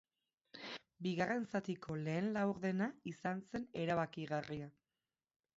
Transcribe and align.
Bigarren 1.07 1.45
zatiko 1.51 1.99
lehen 2.07 2.31
laurdena 2.39 2.89
izan 3.15 3.47
zen 3.53 3.71
erabakigarria. 3.85 4.75